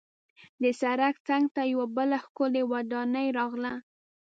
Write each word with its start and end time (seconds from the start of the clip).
د 0.61 0.63
سړک 0.81 1.15
څنګ 1.27 1.45
ته 1.55 1.61
یوه 1.71 1.87
بله 1.95 2.17
ښکلې 2.25 2.63
ودانۍ 2.71 3.27
راغله. 3.37 3.73